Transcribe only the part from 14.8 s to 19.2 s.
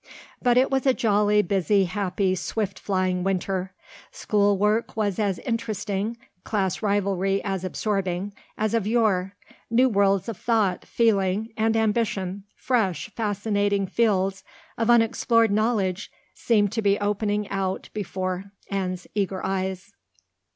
unexplored knowledge seemed to be opening out before Anne's